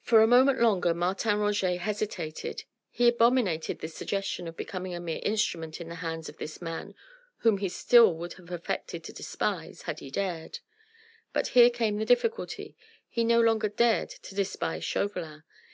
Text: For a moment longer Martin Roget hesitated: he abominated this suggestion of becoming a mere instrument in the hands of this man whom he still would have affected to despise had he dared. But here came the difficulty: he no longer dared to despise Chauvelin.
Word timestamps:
For 0.00 0.22
a 0.22 0.28
moment 0.28 0.60
longer 0.60 0.94
Martin 0.94 1.40
Roget 1.40 1.78
hesitated: 1.80 2.62
he 2.92 3.08
abominated 3.08 3.80
this 3.80 3.92
suggestion 3.92 4.46
of 4.46 4.56
becoming 4.56 4.94
a 4.94 5.00
mere 5.00 5.18
instrument 5.24 5.80
in 5.80 5.88
the 5.88 5.96
hands 5.96 6.28
of 6.28 6.36
this 6.38 6.62
man 6.62 6.94
whom 7.38 7.58
he 7.58 7.68
still 7.68 8.14
would 8.14 8.34
have 8.34 8.52
affected 8.52 9.02
to 9.02 9.12
despise 9.12 9.82
had 9.82 9.98
he 9.98 10.12
dared. 10.12 10.60
But 11.32 11.48
here 11.58 11.70
came 11.70 11.96
the 11.96 12.04
difficulty: 12.04 12.76
he 13.08 13.24
no 13.24 13.40
longer 13.40 13.68
dared 13.68 14.10
to 14.10 14.36
despise 14.36 14.84
Chauvelin. 14.84 15.42